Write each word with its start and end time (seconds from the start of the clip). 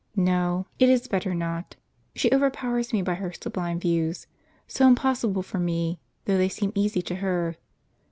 No; 0.15 0.65
it 0.79 0.89
is 0.89 1.07
better 1.07 1.35
not. 1.35 1.75
She 2.15 2.31
overpowers 2.31 2.91
me 2.91 3.03
by 3.03 3.13
her 3.13 3.31
sublime 3.33 3.79
views, 3.79 4.25
so 4.65 4.87
impossible 4.87 5.43
for 5.43 5.59
me, 5.59 5.99
though 6.25 6.39
they 6.39 6.49
seem 6.49 6.71
easy 6.73 7.03
to 7.03 7.17
her. 7.17 7.55